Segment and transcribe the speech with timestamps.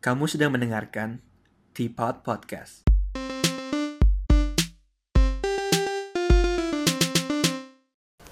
[0.00, 1.20] Kamu sedang mendengarkan
[1.76, 2.88] Teapot Podcast.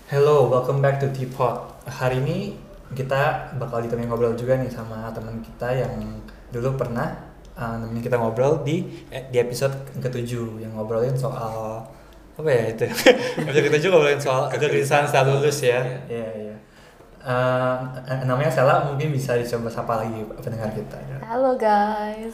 [0.08, 1.84] Hello, welcome back to Teapot.
[1.84, 2.56] Hari ini
[2.96, 8.16] kita bakal ditemenin ngobrol juga nih sama teman kita yang dulu pernah uh, nemenin kita
[8.16, 11.84] ngobrol di eh, di episode ketujuh yang ngobrolin soal
[12.32, 12.88] apa ya itu
[13.44, 16.47] episode ketujuh ngobrolin soal kegelisahan setelah lulus ya iya iya
[17.28, 17.76] Uh,
[18.24, 21.20] namanya Sela mungkin bisa dicoba sapa lagi pendengar kita ya.
[21.28, 22.32] Halo guys.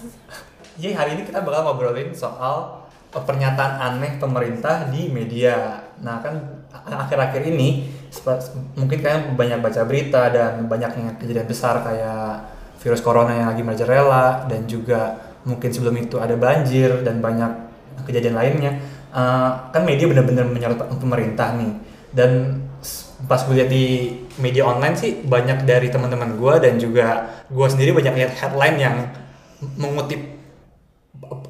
[0.79, 5.83] Jadi hari ini kita bakal ngobrolin soal pernyataan aneh pemerintah di media.
[5.99, 6.39] Nah kan
[6.71, 7.91] akhir-akhir ini
[8.79, 12.47] mungkin kalian banyak baca berita dan banyaknya kejadian besar kayak
[12.79, 17.51] virus corona yang lagi merajalela dan juga mungkin sebelum itu ada banjir dan banyak
[18.07, 18.79] kejadian lainnya.
[19.11, 21.83] Uh, kan media benar-benar menyorot pemerintah nih
[22.15, 22.63] dan
[23.25, 23.85] pas gue di
[24.43, 27.07] media online sih banyak dari teman-teman gue dan juga
[27.47, 28.97] gue sendiri banyak lihat headline yang
[29.79, 30.21] mengutip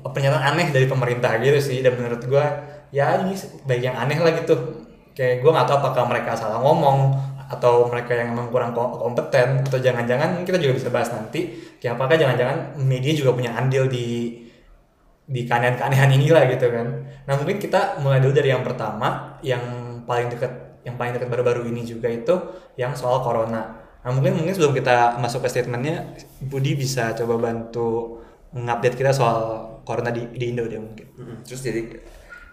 [0.04, 1.78] pernyataan aneh dari pemerintah gitu sih.
[1.80, 2.44] Dan menurut gue
[2.94, 3.34] ya ini
[3.66, 4.54] baik yang aneh lah gitu.
[5.14, 9.62] Kayak gue nggak tahu apakah mereka salah ngomong atau mereka yang emang kurang ko- kompeten
[9.62, 11.54] atau jangan-jangan kita juga bisa bahas nanti.
[11.80, 14.40] Kayak apakah jangan-jangan media juga punya andil di
[15.24, 16.86] di keanehan-keanehan inilah gitu kan.
[17.24, 19.62] Nah mungkin kita mulai dulu dari yang pertama yang
[20.04, 20.52] paling dekat
[20.84, 22.36] yang paling dekat baru-baru ini juga itu
[22.76, 23.82] yang soal corona.
[24.04, 26.12] Nah mungkin mungkin sebelum kita masuk ke statementnya
[26.44, 28.20] Budi bisa coba bantu
[28.52, 31.06] ngupdate kita soal corona di, di Indo deh mungkin.
[31.42, 31.82] Terus jadi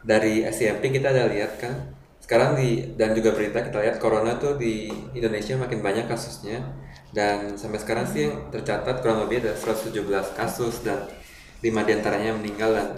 [0.01, 4.55] dari SCMP kita ada lihat kan sekarang di dan juga berita kita lihat corona tuh
[4.55, 6.63] di Indonesia makin banyak kasusnya.
[7.11, 9.91] Dan sampai sekarang sih yang tercatat kurang lebih ada 117
[10.31, 11.11] kasus dan
[11.59, 12.89] 5 di antaranya meninggal dan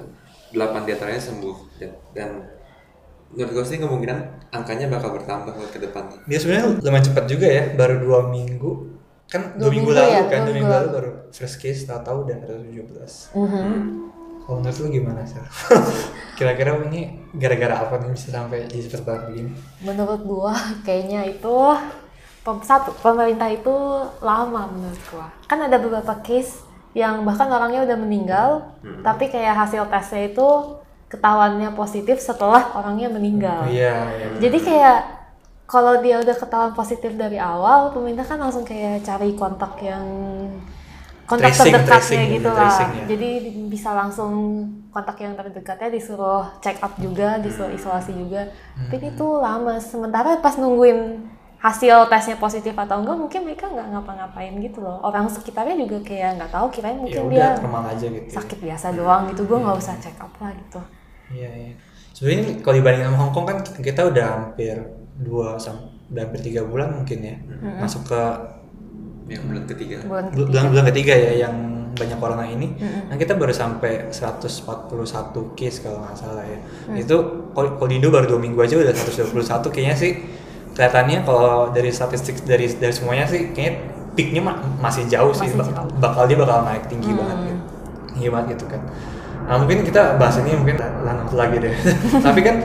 [0.53, 1.58] 8 di antaranya sembuh.
[2.14, 2.53] Dan
[3.34, 4.17] menurut gue sih kemungkinan
[4.50, 6.17] angkanya bakal bertambah buat ke depannya.
[6.23, 8.72] dia sebenarnya lumayan cepat juga ya baru dua minggu.
[9.25, 11.80] Kan dua, Dua minggu, minggu lalu ya, kan dua minggu minggu lalu baru first case
[11.84, 13.72] tahu-tahu udah 117 Mhm.
[14.44, 15.40] kalau menurut lu gimana sih
[16.38, 17.02] kira-kira ini
[17.34, 20.53] gara-gara apa nih bisa sampai jadi seperti begini Menurut gua
[20.84, 21.56] kayaknya itu
[22.62, 23.72] satu pemerintah itu
[24.19, 25.31] lama menurut gua.
[25.47, 26.59] Kan ada beberapa case
[26.91, 28.50] yang bahkan orangnya udah meninggal,
[29.02, 30.47] tapi kayak hasil tesnya itu
[31.13, 33.69] ketahuannya positif setelah orangnya meninggal.
[33.69, 34.97] iya iya Jadi kayak
[35.66, 40.06] kalau dia udah ketahuan positif dari awal, pemerintah kan langsung kayak cari kontak yang
[41.23, 42.57] kontak Tracing, terdekatnya tracing, gitu lah.
[42.59, 43.03] tracing ya.
[43.16, 44.34] Jadi di- bisa langsung
[44.91, 48.52] kontak yang terdekatnya disuruh check up juga, disuruh isolasi juga.
[48.91, 49.12] Tapi Hmm.
[49.16, 49.73] itu lama.
[49.79, 51.23] Sementara pas nungguin
[51.63, 55.00] hasil tesnya positif atau enggak, mungkin mereka nggak ngapa-ngapain gitu loh.
[55.00, 58.34] Orang sekitarnya juga kayak nggak tahu, kirain ya mungkin udah dia aja gitu ya.
[58.35, 59.41] sakit biasa doang gitu.
[59.47, 60.79] Gue nggak usah check up lah gitu.
[61.29, 61.73] Iya, iya.
[62.11, 64.75] Sebenarnya kalau dibanding sama Hong Kong kan kita udah hampir
[65.16, 65.88] dua sampai
[66.19, 67.35] hampir tiga bulan mungkin ya
[67.78, 68.22] masuk ke
[69.23, 69.97] Yang bulan ketiga.
[70.03, 71.56] Bulan bul- bulan bulan ketiga ya yang
[71.94, 72.73] banyak corona ini.
[72.73, 73.07] Mm-mm.
[73.07, 74.91] Nah kita baru sampai 141
[75.53, 76.59] case kalau nggak salah ya.
[76.94, 77.16] Itu
[77.50, 79.31] kalau di Indo baru dua minggu aja udah 121
[79.69, 80.11] kayaknya sih
[80.73, 83.73] kelihatannya kalau dari statistik dari dari semuanya sih kayaknya
[84.11, 85.90] peaknya ma- masih jauh sih Masih Bak- jauh.
[85.97, 87.19] bakal dia bakal naik tinggi Hmm.
[87.19, 87.61] banget gitu.
[88.11, 88.81] Tinggi banget gitu kan.
[89.44, 91.74] Nah mungkin kita bahas ini mungkin lanjut lagi deh.
[92.26, 92.56] Tapi kan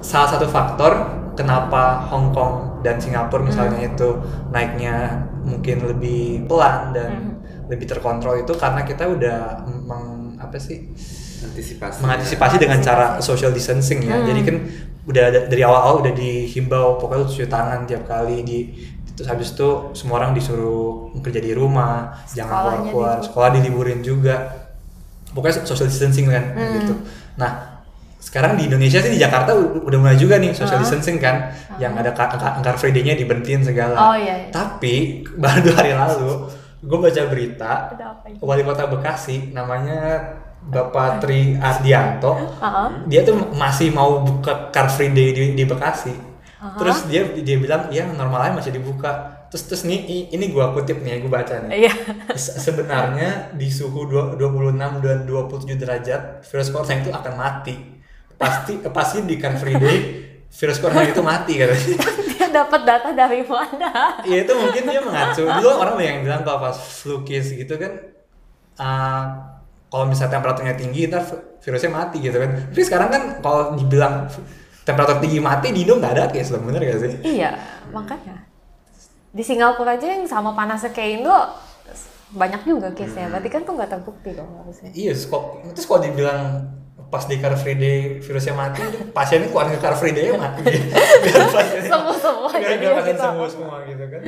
[0.00, 0.92] salah satu faktor
[1.34, 7.10] kenapa Hong Kong dan Singapura misalnya itu naiknya mungkin lebih pelan dan
[7.66, 10.92] lebih terkontrol itu karena kita udah meng, apa sih
[11.40, 12.00] Antisipasi.
[12.00, 14.20] mengantisipasi dengan cara social distancing ya.
[14.20, 14.56] Jadi kan
[15.04, 18.58] udah ada- dari awal-awal udah dihimbau pokoknya cuci tangan tiap kali di
[19.14, 22.82] terus habis itu semua orang disuruh kerja di rumah, jangan Sekolahnya keluar-keluar,
[23.14, 23.24] diliburin.
[23.24, 24.34] sekolah diliburin juga.
[25.34, 26.94] Pokoknya social distancing kan gitu.
[27.34, 27.82] Nah,
[28.22, 32.14] sekarang di Indonesia sih di Jakarta udah mulai juga nih social distancing kan, yang ada
[32.14, 33.98] car free day-nya diberhentiin segala.
[33.98, 34.48] Oh, iya, iya.
[34.54, 36.48] Tapi baru dua hari lalu
[36.84, 37.72] gue baca berita
[38.44, 40.20] wali kota Bekasi namanya
[40.64, 42.88] Bapak Tri Ardianto Heeh.
[43.08, 46.12] dia tuh masih mau buka car free day di, di Bekasi
[46.74, 49.44] terus dia dia bilang ya normalnya masih dibuka.
[49.48, 51.86] Terus terus nih ini gua kutip nih gue baca nih.
[51.86, 51.92] Iya.
[52.34, 57.74] Se- sebenarnya di suhu dua- 26 dan 27 derajat virus corona itu akan mati.
[58.34, 59.98] Pasti pasti di car free day
[60.50, 61.96] virus corona itu mati katanya.
[62.34, 64.18] Dia dapat data dari mana?
[64.26, 65.42] ya itu mungkin dia mengacu.
[65.46, 67.92] Dulu orang banyak yang bilang kalau pas flu case gitu kan
[68.78, 69.22] uh,
[69.86, 71.22] kalau misalnya temperaturnya tinggi ntar
[71.62, 72.50] virusnya mati gitu kan.
[72.74, 74.26] Tapi sekarang kan kalau dibilang
[74.84, 77.50] temperatur tinggi mati di Indo nggak ada case loh bener gak sih Iya,
[77.90, 78.44] makanya.
[79.34, 81.34] Di Singapura aja yang sama panasnya kayak Indo
[82.30, 83.30] banyak juga case-nya.
[83.30, 84.90] Berarti kan tuh nggak terbukti dong harusnya.
[84.92, 85.42] iya kok
[85.72, 86.66] terus kalau dibilang
[87.08, 88.82] pas di car free day virusnya mati
[89.14, 90.66] pasiennya keluar ke car free day mati
[91.54, 93.22] pasiennya Semua-semua biar, biar pasien gitu.
[93.22, 94.20] sembuh semua gitu kan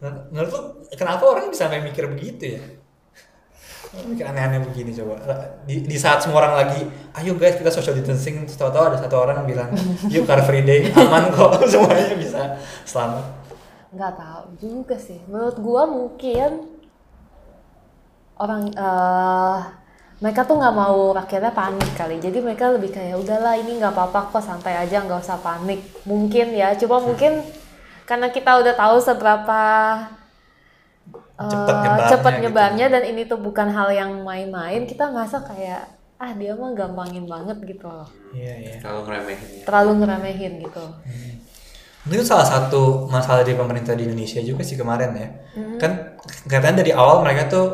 [0.00, 0.60] nah, menurut lu
[0.96, 2.62] kenapa orang bisa sampai mikir begitu ya
[3.92, 5.20] mikir aneh-aneh begini coba.
[5.68, 6.80] Di, di saat semua orang lagi
[7.20, 8.48] ayo guys kita social distancing.
[8.48, 9.70] Terus tahu-tahu ada satu orang yang bilang
[10.12, 10.88] yuk car free day.
[10.96, 12.56] Aman kok semuanya bisa
[12.88, 13.24] selamat.
[13.92, 15.20] Nggak tahu juga sih.
[15.28, 16.72] Menurut gua mungkin
[18.40, 19.60] orang eh
[20.24, 22.16] mereka tuh nggak mau rakyatnya panik kali.
[22.16, 25.84] Jadi mereka lebih kayak udahlah ini nggak apa-apa kok santai aja nggak usah panik.
[26.08, 26.72] Mungkin ya.
[26.80, 27.44] Cuma mungkin
[28.08, 29.60] karena kita udah tahu seberapa
[31.48, 32.42] Cepet nyebarnya cepet gitu.
[32.46, 35.82] nyebarnya dan ini tuh bukan hal yang main-main kita ngerasa kayak
[36.22, 39.62] ah dia mah gampangin banget gitu loh iya iya Kalau ngeremehin ya.
[39.66, 40.84] terlalu ngeremehin gitu
[42.02, 45.28] Mungkin itu salah satu masalah di pemerintah di Indonesia juga sih kemarin ya.
[45.78, 46.18] Kan
[46.50, 47.66] katanya dari awal mereka tuh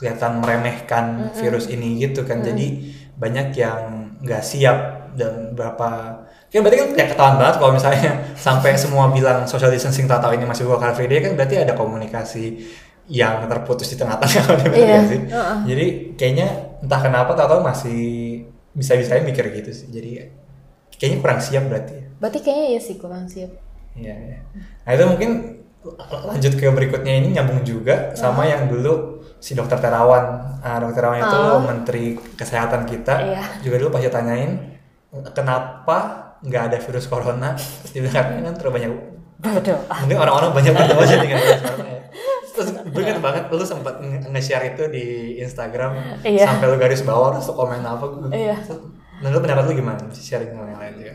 [0.00, 2.40] kelihatan meremehkan virus ini gitu kan.
[2.40, 2.88] Jadi
[3.20, 8.10] banyak yang nggak siap dan berapa Kan berarti kan ya ketahuan banget kalau misalnya
[8.48, 11.62] sampai semua bilang social distancing tak tahu ini masih buka car free day kan berarti
[11.62, 12.58] ada komunikasi
[13.10, 15.20] yang terputus di tengah-tengah bener Iya, nggak sih?
[15.66, 16.46] Jadi kayaknya
[16.78, 18.00] entah kenapa tak tahu masih
[18.70, 19.90] bisa-bisanya mikir gitu sih.
[19.90, 20.22] Jadi
[20.94, 22.06] kayaknya kurang siap berarti ya.
[22.16, 23.50] berarti kayaknya ya sih kurang siap
[23.92, 24.38] Iya, iya.
[24.84, 25.30] Nah itu mungkin
[26.22, 30.24] lanjut ke berikutnya ini nyambung juga sama yang dulu si dokter Terawan.
[30.60, 31.58] Ah, dokter Terawan itu Oh.
[31.58, 33.14] menteri kesehatan kita.
[33.26, 33.42] Iya.
[33.60, 34.76] Juga dulu pasti tanyain
[35.32, 35.98] kenapa
[36.40, 37.56] nggak ada virus corona.
[37.56, 38.90] Terus dia bilang "Karena kan terlalu banyak.
[39.40, 42.00] bodoh Mungkin orang-orang banyak berdoa aja dengan virus corona ya.
[42.60, 45.04] Terus gue ingat banget lu sempat nge- nge-share itu di
[45.40, 46.44] Instagram Iya.
[46.44, 48.28] sampai lu garis bawah terus lu komen apa gue.
[48.30, 48.56] Iya.
[49.20, 50.00] Nah, lu pendapat lu gimana?
[50.12, 51.12] Sharing sama yang lain juga.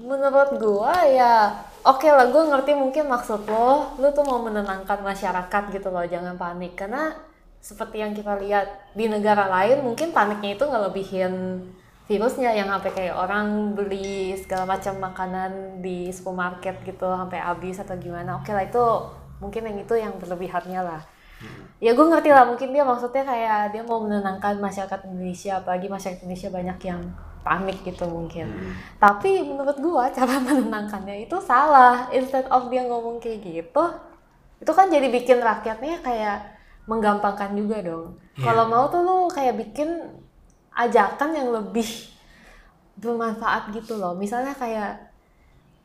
[0.00, 1.52] Menurut gua ya
[1.84, 6.40] oke lah gua ngerti mungkin maksud lo, lo tuh mau menenangkan masyarakat gitu loh, jangan
[6.40, 7.12] panik karena
[7.60, 8.64] seperti yang kita lihat
[8.96, 11.60] di negara lain mungkin paniknya itu ngelebihin
[12.08, 17.94] virusnya yang sampai kayak orang beli segala macam makanan di supermarket gitu sampai habis atau
[18.00, 18.40] gimana.
[18.40, 18.84] Oke lah itu
[19.40, 21.02] mungkin yang itu yang berlebihannya lah.
[21.80, 26.20] Ya gue ngerti lah mungkin dia maksudnya kayak dia mau menenangkan masyarakat Indonesia apalagi masyarakat
[26.20, 27.00] Indonesia banyak yang
[27.40, 28.52] panik gitu mungkin.
[29.00, 32.08] Tapi menurut gua cara menenangkannya itu salah.
[32.12, 33.84] Instead of dia ngomong kayak gitu,
[34.60, 36.38] itu kan jadi bikin rakyatnya kayak
[36.84, 38.16] menggampangkan juga dong.
[38.40, 39.88] Kalau mau tuh lu kayak bikin
[40.72, 41.86] ajakan yang lebih
[43.00, 44.16] bermanfaat gitu loh.
[44.16, 45.09] Misalnya kayak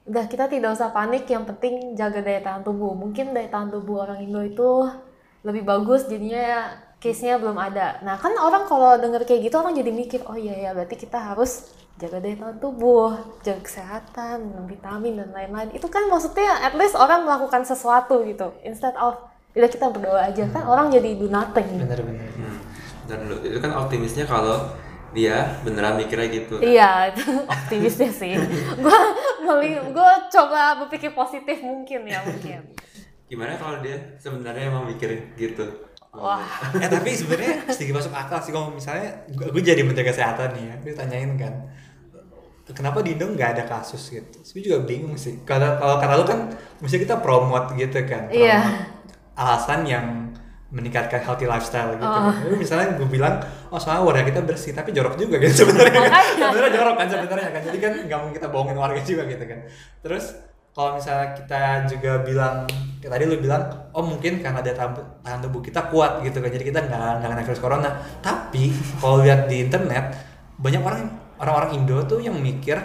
[0.06, 2.94] udah kita tidak usah panik, yang penting jaga daya tahan tubuh.
[2.94, 4.86] Mungkin daya tahan tubuh orang Indo itu
[5.42, 8.02] lebih bagus jadinya case-nya belum ada.
[8.02, 11.18] Nah, kan orang kalau denger kayak gitu orang jadi mikir, oh iya ya berarti kita
[11.18, 15.70] harus jaga daya tahan tubuh, jaga kesehatan, minum vitamin dan lain-lain.
[15.74, 18.54] Itu kan maksudnya at least orang melakukan sesuatu gitu.
[18.62, 19.18] Instead of
[19.56, 21.80] udah kita berdoa aja kan orang jadi do nothing.
[21.80, 22.28] Bener-bener.
[22.36, 22.60] Hmm.
[23.08, 24.70] Dan itu kan optimisnya kalau
[25.16, 26.60] dia beneran mikirnya gitu.
[26.60, 27.24] Iya, itu
[27.56, 28.36] optimisnya sih.
[28.78, 29.00] Gua
[29.42, 32.76] meli, gua coba berpikir positif mungkin ya mungkin.
[33.26, 35.64] Gimana kalau dia sebenarnya emang mikir gitu?
[36.16, 36.40] Wah,
[36.80, 40.64] eh tapi sebenarnya sedikit masuk akal sih kalau misalnya gue, gue jadi menteri kesehatan nih
[40.72, 41.52] ya gue tanyain kan
[42.72, 46.24] kenapa di Indo nggak ada kasus gitu gue juga bingung sih kalau kalau kata lu
[46.24, 46.40] kan
[46.80, 48.64] mesti kita promote gitu kan promote Iya.
[49.36, 50.06] alasan yang
[50.76, 52.04] meningkatkan healthy lifestyle gitu.
[52.04, 52.36] Oh.
[52.36, 53.40] Jadi misalnya gue bilang
[53.72, 55.64] oh soalnya warga kita bersih tapi jorok juga gitu.
[55.64, 56.12] Sebenarnya kan?
[56.36, 57.62] Sebenarnya jorok kan sebenarnya kan?
[57.64, 59.60] Jadi kan nggak mungkin kita bohongin warga juga gitu kan.
[60.04, 60.36] Terus
[60.76, 62.68] kalau misalnya kita juga bilang
[63.00, 63.64] kayak tadi lu bilang
[63.96, 64.92] oh mungkin karena daya tahan,
[65.24, 66.52] tahan tubuh kita kuat gitu kan.
[66.52, 67.90] Jadi kita nggak nggak kena virus corona.
[68.20, 70.12] Tapi kalau lihat di internet
[70.60, 71.08] banyak orang
[71.40, 72.76] orang-orang Indo tuh yang mikir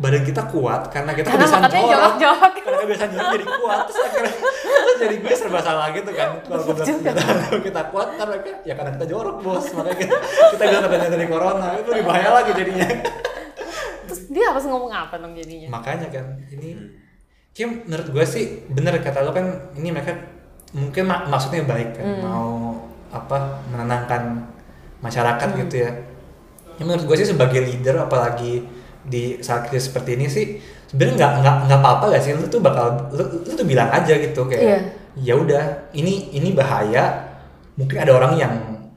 [0.00, 2.52] badan kita kuat karena kita Karena kebiasaan jorok jorok-jorok.
[2.58, 4.32] karena kebiasaan jorok jadi kuat terus akhirnya
[4.64, 7.10] terus jadi gue serba salah gitu kan kalau gue bilang Juga.
[7.12, 7.24] kita,
[7.60, 10.16] kita kuat karena ya karena kita jorok bos makanya kita,
[10.50, 12.86] kita bilang katanya dari corona itu lebih bahaya lagi jadinya
[14.02, 15.68] terus dia harus ngomong apa dong jadinya?
[15.70, 16.68] makanya kan ini
[17.52, 20.16] kayak menurut gue sih bener kata lo kan ini mereka
[20.72, 22.72] mungkin mak- maksudnya baik kan mau
[23.10, 23.36] apa
[23.68, 24.48] menenangkan
[24.98, 25.92] masyarakat gitu ya.
[26.72, 28.79] ya menurut gue sih sebagai leader apalagi
[29.10, 30.46] di saat krisis seperti ini sih
[30.86, 34.14] sebenarnya nggak nggak nggak apa-apa gak sih lu tuh bakal lu, lu tuh bilang aja
[34.14, 34.78] gitu kayak Iya.
[35.16, 35.62] ya udah
[35.92, 37.26] ini ini bahaya
[37.74, 38.54] mungkin ada orang yang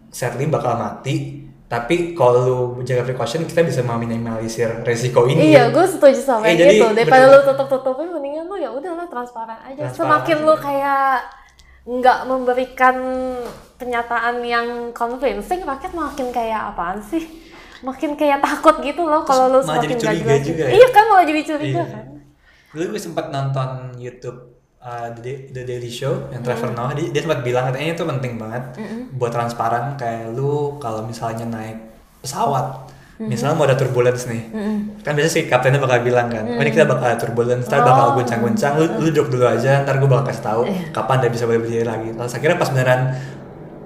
[0.08, 5.82] sadly bakal mati tapi kalau lu jaga precaution kita bisa meminimalisir resiko ini Iya, gue
[5.84, 6.86] setuju sama Eh, yang jadi gitu.
[6.93, 9.82] Daripada bener- lu tutup-tutupin, mendingan lu ya udahlah transparan aja.
[9.82, 10.46] Transparan Semakin aja.
[10.46, 11.13] lu kayak
[11.84, 12.96] nggak memberikan
[13.75, 17.25] pernyataan yang convincing, rakyat makin kayak apaan sih?
[17.83, 20.45] Makin kayak takut gitu loh kalau lu semakin jadi curiga jelasin.
[20.45, 20.71] juga ya?
[20.73, 21.83] Iya kan malah jadi curiga Iya.
[21.85, 22.05] kan.
[22.71, 24.39] Dulu gue sempat nonton YouTube
[24.79, 28.33] uh, The, The Daily Show yang Trevor Noah dia, dia sempat bilang katanya itu penting
[28.37, 28.63] banget
[29.11, 31.77] buat transparan kayak lu kalau misalnya naik
[32.19, 34.49] pesawat misalnya mau ada turbulence nih
[34.99, 38.05] kan biasa sih kaptennya bakal bilang kan oh ini kita bakal ada turbulence ntar bakal
[38.05, 38.13] Oh.
[38.17, 40.89] guncang-guncang lu, lu duduk dulu aja ntar gue bakal kasih tahu Iya.
[40.91, 42.99] kapan dia bisa boleh berdiri lagi terus akhirnya pas beneran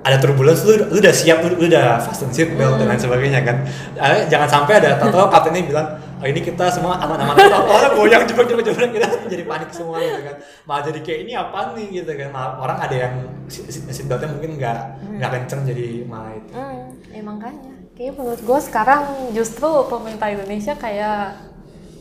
[0.07, 3.43] ada turbulence lu, lu udah siap lu, lu udah fasten seat belt dan lain sebagainya
[3.43, 3.67] kan?
[3.99, 5.87] Eh, jangan sampai ada tato kaptennya bilang
[6.17, 9.99] oh ini kita semua aman-aman tato orang goyang jebak jebak jebak kita jadi panik semua
[9.99, 10.35] gitu kan.
[10.63, 11.87] Malah jadi kayak ini apa nih?
[12.01, 12.29] Gitu kan.
[12.31, 13.13] Malah orang ada yang
[13.51, 14.79] seat beltnya mungkin nggak
[15.19, 16.51] nggak kenceng jadi malah itu.
[16.55, 17.73] Hmm, ya makanya.
[17.97, 19.01] Kayaknya menurut gue sekarang
[19.33, 21.19] justru pemerintah Indonesia kayak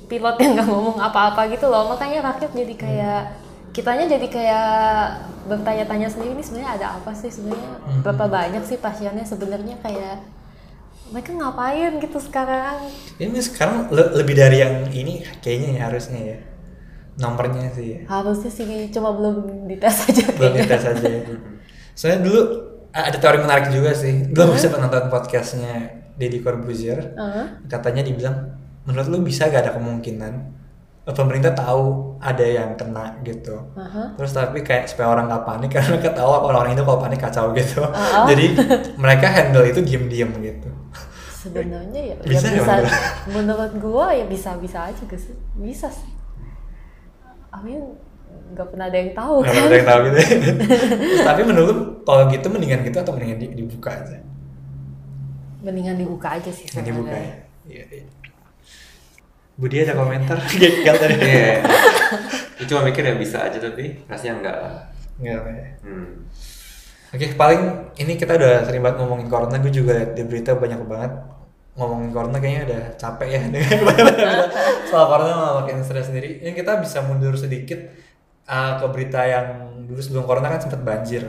[0.07, 1.91] pilot yang nggak ngomong apa-apa gitu loh.
[1.91, 3.46] Makanya rakyat jadi kayak
[3.77, 4.69] kitanya jadi kayak
[5.45, 10.25] bertanya-tanya sendiri ini sebenarnya ada apa sih sebenarnya berapa banyak sih pasiennya sebenarnya kayak
[11.13, 12.81] mereka ngapain gitu sekarang
[13.21, 16.39] ini sekarang le- lebih dari yang ini kayaknya ya harusnya ya
[17.21, 18.01] nomornya sih ya.
[18.09, 20.63] harusnya sih cuma belum dites aja belum kayaknya.
[20.65, 21.21] dites aja ya.
[21.93, 22.41] soalnya dulu
[22.97, 27.47] ada teori menarik juga sih dulu bisa nonton podcastnya Deddy Corbuzier Heeh.
[27.69, 28.57] katanya dibilang
[28.89, 30.33] menurut lu bisa gak ada kemungkinan
[31.07, 31.83] pemerintah tahu
[32.19, 33.55] ada yang kena gitu.
[33.73, 34.15] Aha.
[34.15, 37.47] terus tapi kayak supaya orang nggak panik karena mereka tahu orang-orang itu kalau panik kacau
[37.53, 37.79] gitu.
[37.81, 38.27] Uh-uh.
[38.27, 38.47] jadi
[38.97, 40.69] mereka handle itu diem-diem gitu.
[41.37, 42.73] Sebenarnya ya ya Bisa ya, bisa.
[42.75, 42.95] Menurut-
[43.29, 46.11] menurut gua ya bisa bisa aja guys bisa sih.
[47.51, 47.79] Amin
[48.47, 49.65] nggak pernah ada yang tahu nggak kan.
[49.65, 50.19] ada yang tahu gitu
[51.03, 54.19] Terus, tapi menurut kalau gitu mendingan gitu atau mendingan di- dibuka aja?
[55.63, 57.23] Mendingan dibuka aja sih Mending dibuka ya?
[57.23, 57.37] Sebenarnya.
[57.67, 58.05] iya iya
[59.57, 61.65] Budi ada komentar gagal tadi Iya.
[62.57, 64.75] Gue cuma mikir ya bisa aja tapi rasanya enggak lah.
[65.17, 65.67] Nggak apa ya.
[65.81, 66.09] Hmm.
[67.09, 67.61] Oke, paling
[67.97, 69.57] ini kita udah sering banget ngomongin corona.
[69.57, 71.13] Gue juga di berita banyak banget
[71.73, 74.17] ngomongin corona kayaknya udah capek ya dengan banyak
[74.89, 76.41] soal corona malah makin stres sendiri.
[76.41, 77.81] Ini kita bisa mundur sedikit
[78.45, 79.47] uh, ke berita yang
[79.85, 81.25] dulu sebelum corona kan sempat banjir.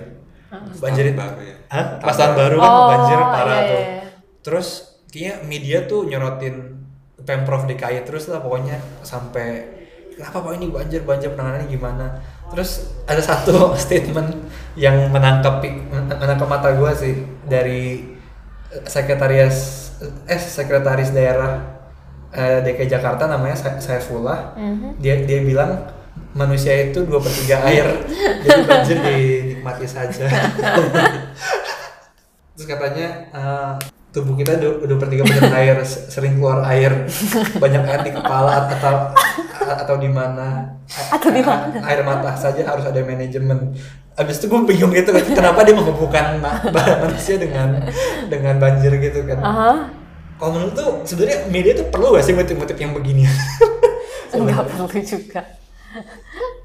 [0.80, 1.56] Banjir baru ya.
[1.68, 1.86] Hah?
[2.00, 3.82] Pas tahun baru kan Oh, banjir parah iya, tuh.
[3.84, 4.00] iya.
[4.40, 4.68] Terus
[5.08, 6.56] kayaknya media tuh nyorotin
[7.28, 9.68] Pemprov DKI terus lah pokoknya sampai
[10.16, 12.06] kenapa Pak ini banjir banjir penanganannya gimana.
[12.48, 14.32] Terus ada satu statement
[14.80, 15.60] yang menangkap
[15.92, 18.16] menangkap mata gua sih dari
[18.88, 19.92] sekretaris
[20.24, 21.60] eh sekretaris daerah
[22.32, 24.56] eh, DKI Jakarta namanya Sa- Saifullah.
[24.56, 24.96] Mhm.
[24.98, 25.84] Dia dia bilang
[26.32, 27.86] manusia itu dua per tiga air
[28.48, 30.26] jadi banjir dinikmati saja.
[32.56, 33.74] Terus katanya eh,
[34.18, 37.06] tubuh kita per tiga persen air, sering keluar air,
[37.62, 39.14] banyak air di kepala atau
[39.78, 40.74] atau di mana?
[41.14, 41.78] Atau di mana?
[41.86, 43.78] Air mata saja harus ada manajemen.
[44.18, 46.58] Abis itu gue bingung gitu, kenapa dia menghubungkan ma-
[47.06, 47.86] manusia dengan
[48.26, 49.38] dengan banjir gitu kan?
[49.38, 49.72] Aha.
[50.42, 53.30] Kalau menurut tuh sebenarnya media tuh perlu gak sih motif-motif yang begini?
[54.38, 55.42] nggak perlu juga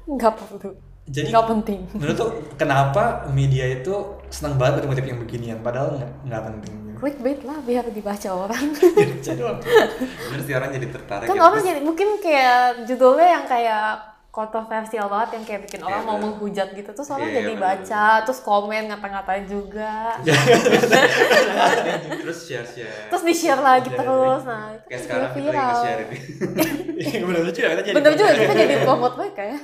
[0.03, 0.69] nggak perlu
[1.03, 3.91] Jadi- nggak penting menurut tuh kenapa media itu
[4.29, 8.63] senang banget motif-motif yang beginian padahal nggak penting clickbait lah biar dibaca orang
[10.23, 11.41] Bener sih orang jadi tertarik kan ya.
[11.41, 12.55] orang Terus jadi mungkin kayak
[12.85, 13.85] judulnya yang kayak
[14.29, 16.25] kontroversial banget yang kayak bikin orang Iya, mau bener.
[16.25, 17.61] menghujat gitu terus orang Iya, jadi bener.
[17.61, 20.17] baca terus komen ngata-ngatain juga
[22.15, 23.09] terus share-share.
[23.09, 26.17] terus di share lagi Iya, terus nah itu Kayak sekarang kita lagi viral nge-share ini.
[27.03, 29.57] Iya, bener lucu ya kita jadi bener juga kita jadi promote mereka ya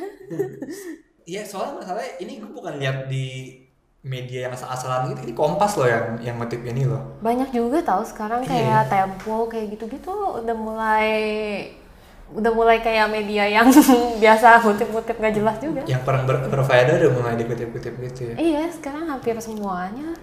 [1.25, 3.25] Iya soalnya masalahnya ini gue bukan lihat di
[3.99, 7.19] media yang asal-asalan gitu ini kompas loh yang yang motif ini loh.
[7.19, 8.49] Banyak juga tahu sekarang Iya.
[8.49, 10.07] kayak Tempo kayak gitu-gitu
[10.39, 11.09] udah mulai
[12.29, 13.67] udah mulai kayak media yang
[14.23, 15.83] biasa kutip-kutip gak jelas juga.
[15.83, 18.35] Yang perang ber berfaedah udah mulai dikutip-kutip gitu ya.
[18.39, 20.15] Iya sekarang hampir semuanya.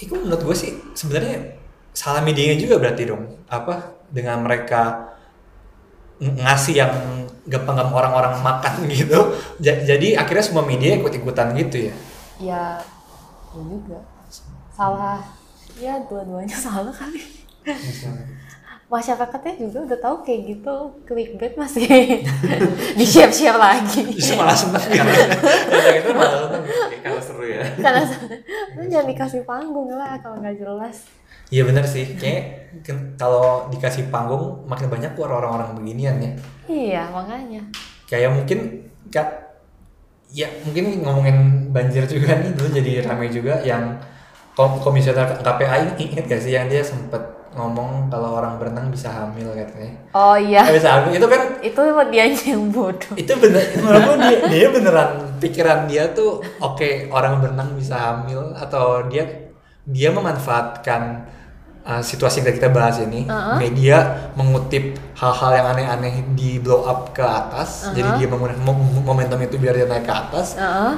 [0.00, 1.60] Itu menurut gue sih sebenarnya
[1.92, 3.28] salah medianya juga berarti dong.
[3.44, 3.92] Apa?
[4.08, 5.12] Dengan mereka
[6.16, 6.92] ng- ngasih yang
[7.44, 9.36] gampang orang-orang makan gitu.
[9.60, 11.94] Ja- jadi akhirnya semua media ikut-ikutan gitu ya
[12.38, 12.78] ya
[13.48, 13.98] ya juga.
[14.70, 15.20] Salah.
[15.78, 17.22] Ya dua-duanya salah kali.
[18.88, 20.74] Masyarakatnya juga udah tahu kayak gitu.
[21.04, 21.84] Clickbait masih
[22.96, 24.00] di share share lagi.
[24.08, 24.80] Justru malah seneng.
[24.80, 25.12] Karena
[25.68, 26.62] karena itu malah seneng.
[26.64, 27.62] Kayak kalau seru ya.
[27.76, 28.02] karena
[28.72, 31.04] lu jangan dikasih panggung lah kalau nggak jelas.
[31.48, 32.42] Iya benar sih, kayak
[32.80, 36.32] ke- kalau dikasih panggung makin banyak keluar orang-orang beginian ya.
[36.68, 37.64] iya makanya.
[38.04, 39.47] Kayak mungkin kak,
[40.28, 41.36] ya mungkin ngomongin
[41.72, 43.96] banjir juga nih dulu jadi ramai juga yang
[44.52, 47.20] kom- komisioner KPI ingat gak sih yang dia sempet
[47.56, 49.90] ngomong kalau orang berenang bisa hamil katanya.
[50.14, 51.80] oh iya Eh, bisa hamil itu kan itu
[52.12, 57.40] dia yang bodoh itu bener menurut gua dia, dia beneran pikiran dia tuh oke orang
[57.40, 59.24] berenang bisa hamil atau dia
[59.88, 61.24] dia memanfaatkan
[61.88, 63.56] uh, situasi yang kita bahas ini Uh-uh.
[63.56, 63.96] media
[64.36, 67.96] mengutip hal-hal yang aneh-aneh di blow up ke atas Uh-huh.
[67.96, 70.92] jadi dia menggunakan mom- momentum itu biar dia naik ke atas Heeh.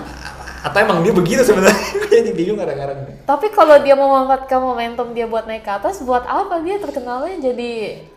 [0.61, 1.79] atau emang dia begitu sebenarnya
[2.13, 6.59] jadi bingung kadang-kadang Tapi kalau dia memanfaatkan momentum dia buat naik ke atas, buat apa
[6.61, 7.71] dia terkenalnya jadi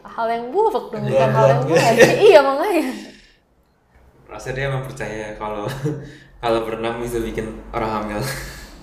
[0.03, 2.17] hal yang buruk dong, bukan hal yang Iya, baik.
[2.27, 2.83] iya makanya.
[4.25, 5.69] Rasanya dia emang percaya kalau
[6.43, 8.19] kalau berenang bisa bikin orang hamil.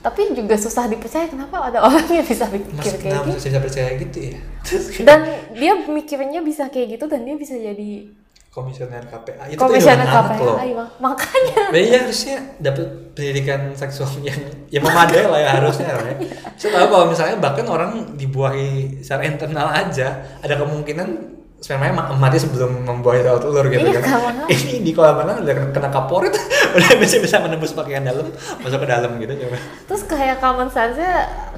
[0.01, 3.37] Tapi juga susah dipercaya kenapa ada orang yang bisa Mas mikir kayak kenapa gitu?
[3.37, 4.39] bisa percaya gitu ya?
[5.09, 5.21] Dan
[5.57, 8.09] dia mikirnya bisa kayak gitu dan dia bisa jadi
[8.51, 10.59] komisioner KPA itu komisioner tuh anak loh
[10.99, 11.71] makanya.
[11.71, 14.43] Nah, iya harusnya dapat pendidikan seksual yang
[14.75, 16.15] yang memadai lah ya harusnya ya.
[16.59, 22.37] Saya tahu kalau misalnya bahkan orang dibuahi secara internal aja ada kemungkinan spermanya ma- mati
[22.37, 24.33] sebelum membuahi telur telur gitu Iya, kan.
[24.51, 26.33] Ini di kolam renang udah kena kaporit
[26.77, 29.57] udah bisa bisa menembus pakaian dalam masuk ke dalam gitu coba.
[29.85, 30.97] terus kayak common sense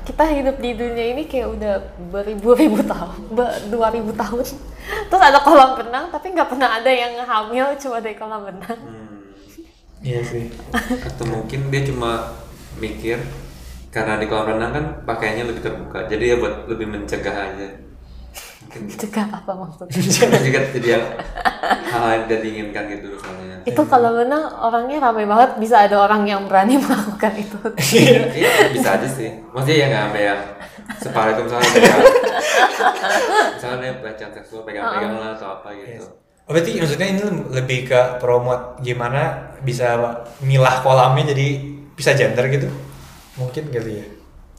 [0.02, 1.74] kita hidup di dunia ini kayak udah
[2.08, 4.42] beribu-ribu tahun ber- dua ribu tahun
[5.08, 9.22] terus ada kolam renang tapi nggak pernah ada yang hamil cuma dari kolam renang Hmm.
[10.02, 10.50] Iya sih.
[10.98, 12.34] Atau mungkin dia cuma
[12.76, 13.22] mikir
[13.88, 17.68] karena di kolam renang kan pakaiannya lebih terbuka, jadi ya buat lebih mencegah aja.
[18.72, 21.04] Cegah apa maksudnya juga jadi yang
[21.92, 23.56] hal yang tidak diinginkan gitu misalnya.
[23.62, 27.58] itu kolam renang orangnya ramai banget bisa ada orang yang berani melakukan itu
[28.32, 29.30] Iya bisa aja sih.
[29.52, 30.40] Maksudnya ya nggak sampai yang
[30.98, 31.96] separah itu misalnya kayak
[33.56, 36.06] misalnya pelecehan seksual pegang-pegang lah atau apa gitu.
[36.42, 37.22] Oh, berarti maksudnya ini
[37.54, 39.94] lebih ke promote gimana bisa
[40.42, 41.48] milah kolamnya jadi
[41.94, 42.66] bisa gender gitu?
[43.38, 44.06] Mungkin gitu ya.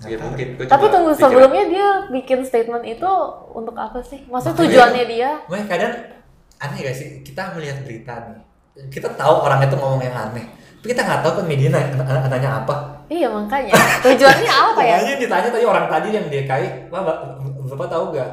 [0.04, 0.48] Ya mungkin.
[0.54, 3.12] Gua tapi tunggu pikiran- sebelumnya dia bikin statement itu
[3.50, 4.20] untuk apa sih?
[4.26, 5.30] Maksudnya Makanya- tujuannya dia?
[5.44, 5.94] Gue kadang
[6.60, 7.08] aneh gak sih?
[7.22, 8.40] Kita melihat berita nih,
[8.88, 10.46] kita tahu orang itu ngomong yang aneh,
[10.78, 12.76] tapi kita nggak tahu media nanya, nanya- apa.
[13.06, 13.76] iya makanya.
[14.02, 14.96] Tujuannya apa ya?
[14.98, 17.18] Makanya ditanya tadi orang tadi yang dia kai, wah Mbak,
[17.70, 18.30] bapak tahu gak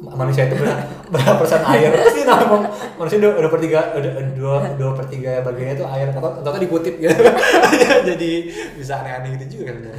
[0.00, 1.92] manusia itu berapa, berapa persen air?
[1.92, 2.62] Terus dia ngomong
[2.96, 6.56] manusia dua, dua per tiga, udah dua, dua per tiga bagiannya itu air, atau atau
[6.56, 7.12] dikutip gitu.
[8.08, 8.30] Jadi
[8.76, 9.92] bisa aneh-aneh gitu juga kan.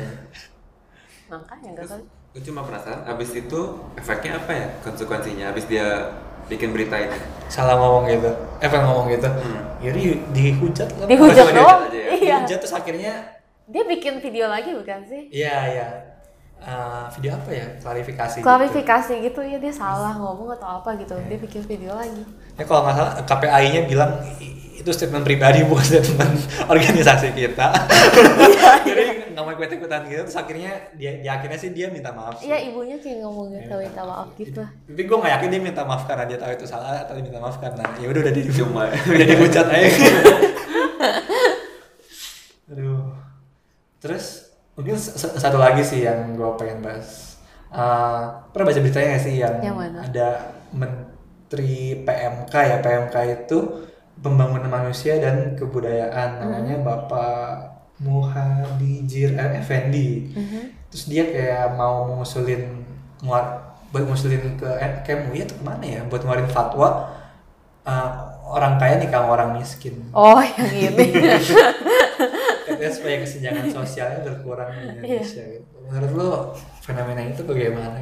[1.32, 3.60] Makanya nggak tahu Gue cuma penasaran, abis itu
[3.94, 5.52] efeknya apa ya konsekuensinya?
[5.52, 6.16] Abis dia
[6.48, 7.20] bikin berita ini.
[7.48, 9.28] Salah ngomong gitu, pengen ngomong gitu.
[9.28, 9.76] Hmm.
[9.80, 11.08] Jadi dihujat lah.
[11.08, 12.08] dihujat doang dihujat ya?
[12.14, 13.14] iya Dihujat terus akhirnya
[13.66, 15.88] dia bikin video lagi bukan sih Iya iya.
[16.58, 17.66] Eh, video apa ya?
[17.76, 18.36] Klarifikasi.
[18.38, 18.46] gitu.
[18.46, 22.86] klarifikasi gitu ya dia salah ngomong atau apa gitu dia bikin video lagi Ya kalau
[22.86, 27.68] nggak salah KPAI-nya bilang "I- itu statement pribadi bukan statement organisasi kita.
[28.88, 30.22] Jadi nggak mau ikut ikutan gitu.
[30.28, 32.40] Terus akhirnya dia, dia akhirnya sih dia minta maaf.
[32.40, 32.48] Sih.
[32.48, 36.04] iya ibunya kayak ngomong gitu minta maaf gitu Tapi gue nggak yakin dia minta maaf
[36.08, 38.84] karena dia tahu itu salah atau dia minta maaf karena ya udah udah di Cuma
[39.16, 39.90] udah dihujat aja.
[42.72, 43.04] Aduh.
[44.02, 44.26] Terus
[44.74, 44.96] mungkin
[45.38, 47.38] satu lagi sih yang gue pengen bahas.
[47.72, 50.00] Eh, pernah baca beritanya nggak sih yang, Yang mana?
[50.04, 50.30] ada
[50.76, 53.58] menteri PMK ya PMK itu
[54.22, 60.30] pembangunan manusia dan kebudayaan namanya Bapak Muhadjir Effendi.
[60.90, 62.86] Terus dia kayak mau mengusulin
[63.22, 67.12] nguar buat ngusulin ke eh, kayak MUI atau ke mana ya buat ngeluarin fatwa
[67.84, 68.10] eh,
[68.48, 70.00] orang kaya nih sama orang miskin.
[70.12, 71.06] oh yang ini
[72.62, 75.44] Katanya supaya kesenjangan sosialnya berkurang di Indonesia.
[75.44, 75.76] gitu.
[75.86, 76.30] Menurut lo
[76.80, 78.00] fenomena itu bagaimana?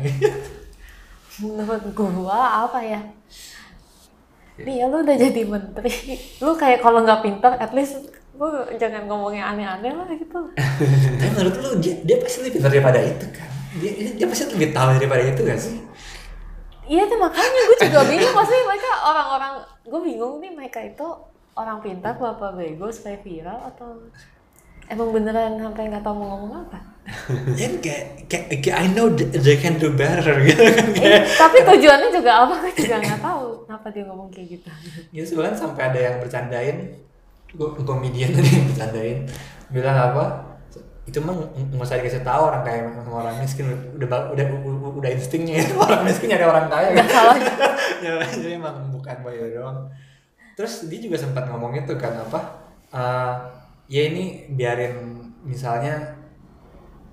[1.40, 3.02] menurut gua apa ya
[4.66, 5.94] nih ya lu udah jadi menteri
[6.44, 8.48] lu kayak kalau nggak pintar at least lu
[8.80, 10.40] jangan ngomong yang aneh-aneh lah gitu
[11.20, 13.50] Tapi menurut lo dia, dia pasti lebih pintar daripada itu kan?
[13.84, 15.76] Dia, dia pasti lebih tahu daripada itu gak sih?
[16.90, 19.54] iya tuh makanya gue juga bingung maksudnya mereka orang-orang
[19.86, 21.08] gue bingung nih mereka itu
[21.54, 24.10] orang pintar apa bego supaya viral atau
[24.90, 26.80] emang beneran sampai nggak tahu mau ngomong apa
[27.58, 31.26] Ya kayak, kayak, kayak I know they can do better gitu kan kayak.
[31.34, 34.70] tapi tujuannya juga apa gue juga nggak tahu kenapa dia ngomong kayak gitu
[35.10, 36.78] Gitu sebenarnya sampai ada yang bercandain,
[37.50, 39.18] gue komedian tadi yang bercandain,
[39.70, 40.24] bilang apa?
[41.10, 43.66] Itu mah ng- nggak usah dikasih tahu orang kaya sama orang miskin
[43.98, 44.46] udah udah
[45.02, 47.42] udah, instingnya itu orang miskin nyari orang kaya kan.
[48.06, 49.90] ya, jadi emang bukan bayi doang.
[50.54, 52.40] Terus dia juga sempat ngomong itu kan apa?
[52.90, 53.34] eh,
[53.90, 56.20] ya ini biarin misalnya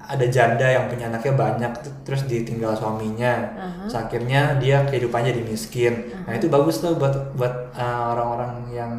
[0.07, 1.73] ada janda yang punya anaknya banyak
[2.07, 3.35] terus ditinggal suaminya
[3.83, 5.95] Terus akhirnya dia kehidupannya jadi miskin.
[6.27, 8.93] Nah itu bagus tuh buat buat uh, orang-orang yang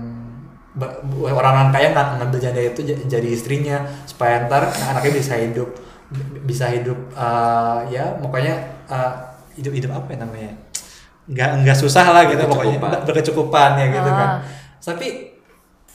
[1.18, 5.70] orang-orang kaya nggak ngambil janda itu jadi istrinya supaya ntar anaknya bisa hidup
[6.46, 8.56] bisa hidup uh, ya pokoknya
[8.88, 9.12] uh,
[9.60, 10.52] hidup hidup apa ya namanya?
[11.28, 12.80] Nggak nggak susah lah gitu pokoknya.
[12.80, 12.92] Berkecukupan.
[12.92, 14.28] ber- berkecukupan ya gitu kan.
[14.28, 14.40] Ah.
[14.80, 15.27] tapi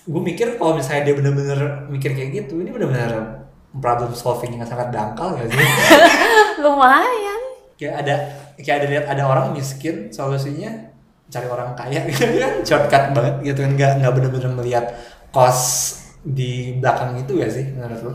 [0.02, 3.42] gue mikir kalau misalnya dia bener-bener mikir kayak gitu ini bener-bener
[3.78, 5.58] problem solving yang sangat dangkal gak sih?
[6.62, 7.40] Lumayan.
[7.78, 8.14] Kayak ada
[8.58, 10.92] kayak ada lihat ada orang miskin solusinya
[11.32, 14.84] cari orang kaya gitu kan shortcut banget gitu kan nggak nggak bener-bener melihat
[15.32, 18.12] cost di belakang itu gak sih menurut lo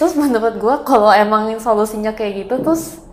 [0.00, 3.04] terus menurut gue kalau emang solusinya kayak gitu terus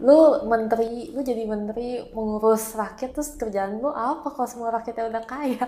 [0.00, 5.24] lu menteri lu jadi menteri mengurus rakyat terus kerjaan lu apa kalau semua rakyatnya udah
[5.28, 5.60] kaya?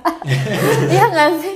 [0.93, 1.55] Iya nggak sih?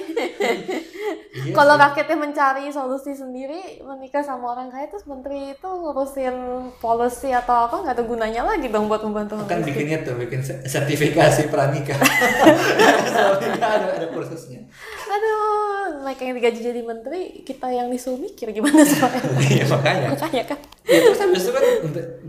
[1.36, 6.36] Iya kalau rakyatnya mencari solusi sendiri menikah sama orang kaya terus menteri itu ngurusin
[6.76, 10.60] policy atau apa nggak ada gunanya lagi dong buat membantu kan bikinnya tuh bikin se-
[10.64, 11.96] sertifikasi pranikah.
[13.16, 14.68] Soalnya ada ada kursusnya
[15.06, 19.16] aduh mereka yang digaji jadi menteri kita yang disuruh mikir gimana supaya
[19.48, 20.08] iya makanya.
[20.12, 20.58] Makanya kan.
[20.86, 21.64] Ya terus habis itu kan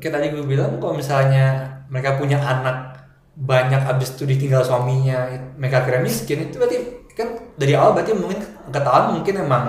[0.01, 1.45] kayak tadi gue bilang kalau misalnya
[1.89, 2.93] mereka punya anak
[3.33, 5.25] banyak abis itu ditinggal suaminya
[5.57, 6.77] mereka kira miskin itu berarti
[7.17, 9.63] kan dari awal berarti mungkin ketahuan mungkin emang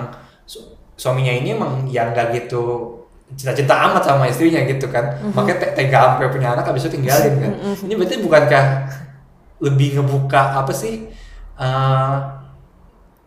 [0.45, 2.93] su- suaminya ini emang yang gak gitu
[3.29, 5.05] cinta-cinta amat sama istrinya gitu kan.
[5.37, 7.51] Makanya te- tega sampai punya anak abis itu tinggalin kan.
[7.85, 8.65] Ini berarti bukankah
[9.61, 11.09] lebih ngebuka apa sih
[11.55, 12.15] eh,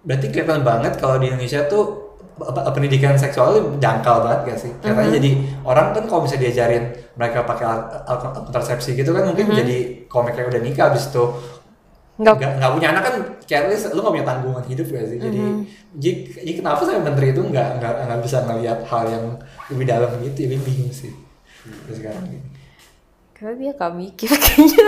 [0.02, 2.01] berarti kelihatan banget kalau di Indonesia tuh
[2.74, 4.72] pendidikan seksual itu dangkal banget gak sih?
[4.82, 5.30] Katanya jadi
[5.62, 7.66] orang kan kalau bisa diajarin mereka pakai
[8.48, 11.24] kontrasepsi gitu kan mungkin jadi kalau mereka udah nikah abis itu
[12.12, 13.14] nggak nggak nggak punya anak kan
[13.48, 13.62] kayak
[13.96, 15.18] lu nggak punya tanggungan hidup gak sih?
[15.18, 15.40] Jadi
[15.96, 16.10] jadi,
[16.42, 19.24] jadi kenapa saya menteri itu nggak nggak nggak bisa ngelihat hal yang
[19.72, 20.38] lebih dalam gitu?
[20.44, 21.12] Jadi bingung sih.
[21.86, 22.40] Terus sekarang ini.
[23.42, 24.86] karena dia gak mikir kayaknya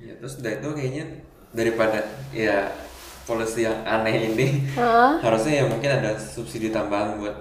[0.00, 1.04] Ya, terus udah itu kayaknya
[1.52, 2.00] daripada
[2.32, 2.72] ya
[3.30, 5.22] polisi yang aneh ini Hah?
[5.22, 7.36] harusnya ya mungkin ada subsidi tambahan buat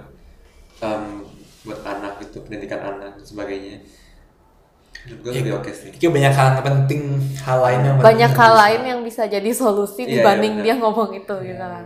[0.79, 1.25] em,
[1.59, 3.81] buat anak gitu pendidikan anak dan sebagainya.
[4.99, 5.89] Menurut gue lebih oke sih.
[5.91, 7.01] Kayak banyak hal yang penting,
[7.39, 8.61] hal lain yang banyak hal bisa.
[8.61, 11.85] lain yang bisa jadi solusi Iya, dibanding iya, dia ngomong itu gitu kan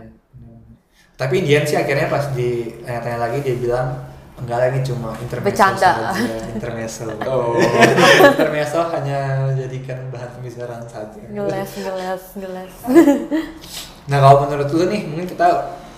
[1.14, 3.86] Tapi Indian sih akhirnya pas ditanya-tanya lagi dia bilang
[4.34, 5.90] enggak lah ini cuma intermezzo Bercanda.
[6.10, 7.02] saja, intermezzo.
[7.22, 7.54] Oh.
[8.34, 9.18] intermezzo hanya
[9.54, 11.22] jadikan bahan pembicaraan saja.
[11.30, 12.74] ngeles ngeles ngeles
[14.04, 15.48] Nah kalau menurut lu nih, mungkin kita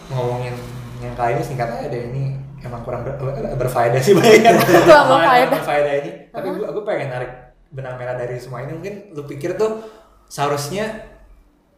[0.08, 0.54] ngomongin
[0.98, 4.54] yang kali ini singkat aja deh ini emang kurang ber- ber- berfaedah sih banyak.
[4.82, 5.50] Kurang berfaedah.
[5.52, 6.10] berfaedah ini.
[6.30, 7.32] Tapi gue gue pengen narik
[7.66, 9.82] benang merah dari semua ini mungkin lu pikir tuh
[10.26, 11.02] seharusnya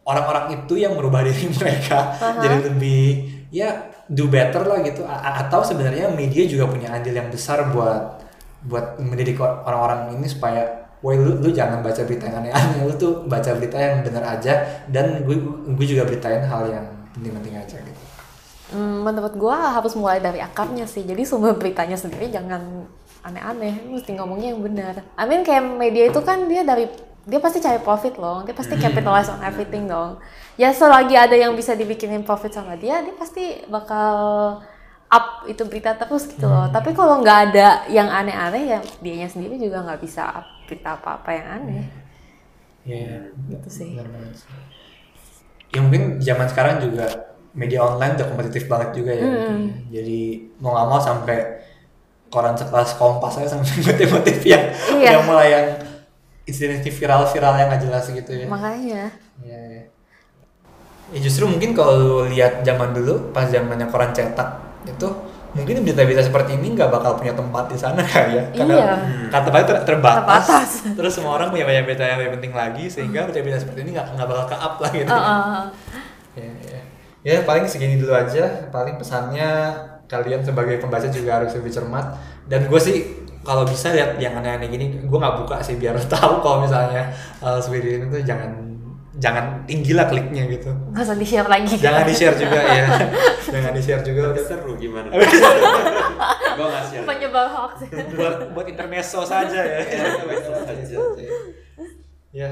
[0.05, 3.05] orang-orang itu yang merubah diri mereka jadi lebih
[3.49, 3.69] ya
[4.07, 8.21] do better lah gitu A- atau sebenarnya media juga punya andil yang besar buat
[8.63, 12.83] buat mendidik or- orang-orang ini supaya woi lu, lu jangan baca berita yang aneh-aneh.
[12.89, 15.37] Lu tuh baca berita yang benar aja dan gue
[15.75, 18.03] gue juga beritain hal yang penting-penting aja gitu.
[18.69, 21.01] Hmm, menurut gua harus mulai dari akarnya sih.
[21.01, 22.85] Jadi sumber beritanya sendiri jangan
[23.25, 23.81] aneh-aneh.
[23.89, 24.95] Lu mesti ngomongnya yang benar.
[25.17, 26.85] I mean kayak media itu kan dia dari
[27.25, 28.45] dia pasti cari profit loh.
[28.45, 30.21] Dia pasti capitalize on everything dong.
[30.61, 34.13] Ya selagi ada yang bisa dibikinin profit sama dia dia pasti bakal
[35.09, 36.69] up itu berita terus gitu loh.
[36.69, 41.31] Tapi kalau nggak ada yang aneh-aneh ya dianya sendiri juga nggak bisa up berita apa-apa
[41.33, 41.87] yang aneh
[42.85, 44.49] Iya, gitu sih benar banget sih.
[45.69, 47.05] Ya mungkin zaman sekarang juga
[47.53, 49.29] media online udah kompetitif banget juga ya.
[49.91, 50.21] Jadi
[50.57, 51.37] mau nggak mau sampai
[52.29, 55.21] koran sekelas Kompas aja sampai motif-motif yang Iya.
[55.21, 55.67] udah mulai yang
[56.45, 58.47] insiden viral-viral yang nggak jelas gitu ya.
[58.49, 59.13] makanya
[59.45, 59.83] Iya, iya.
[61.09, 65.09] Ya justru mungkin kalau lihat zaman dulu pas zamannya koran cetak itu
[65.49, 68.85] mungkin berita-berita seperti ini nggak bakal punya tempat di sana kali ya karena Iya.
[69.33, 70.71] kan tempatnya ter- terbatas, Terbatas.
[71.01, 74.07] terus semua orang punya banyak berita yang lebih penting lagi sehingga berita-berita seperti ini nggak
[74.13, 75.65] nggak bakal ke up lah gitu Uh, uh, uh.
[76.37, 76.81] ya, ya.
[77.25, 79.49] ya paling segini dulu aja paling pesannya
[80.05, 82.97] kalian sebagai pembaca juga harus lebih cermat dan gue sih
[83.41, 87.09] kalau bisa lihat yang aneh-aneh gini gue nggak buka sih biar tahu kalau misalnya
[87.41, 88.68] uh, seperti ini tuh jangan
[89.19, 90.71] jangan tinggi lah kliknya gitu.
[90.95, 91.75] Nggak usah di share lagi.
[91.75, 92.87] Jangan di share juga ya.
[93.55, 94.23] Jangan di share juga.
[94.31, 95.09] Udah seru gimana?
[96.59, 97.05] gue nggak share.
[97.05, 97.87] penyebar hoax.
[98.15, 99.79] Buat buat intermezzo saja ya.
[99.83, 100.97] Intermezzo saja.
[102.29, 102.51] ya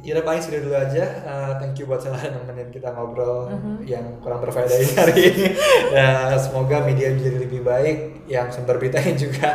[0.00, 1.04] ya udah paling sudah dulu aja.
[1.22, 3.52] Uh, thank you buat salah nemenin kita ngobrol
[3.86, 5.46] yang kurang berfaedah ini hari ini.
[5.94, 9.48] Ya semoga media menjadi lebih baik yang sumber beritanya juga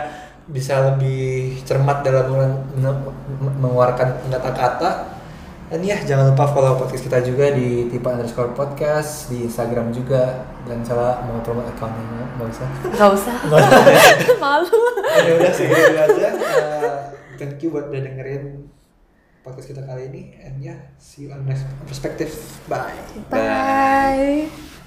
[0.43, 3.03] bisa lebih cermat dalam men- men-
[3.63, 5.12] mengeluarkan kata-kata
[5.73, 10.45] dan ya jangan lupa follow podcast kita juga di tipe underscore podcast di Instagram juga.
[10.69, 12.69] Dan salah mau promote accountnya nggak usah.
[12.93, 13.35] Nggak usah.
[14.45, 14.69] Malu.
[15.17, 16.29] Ya udah sih gitu aja.
[16.29, 16.93] Uh,
[17.41, 18.69] thank you buat udah dengerin
[19.41, 20.37] podcast kita kali ini.
[20.45, 22.29] And ya see you on next perspective.
[22.69, 22.93] Bye.
[23.33, 24.82] Bye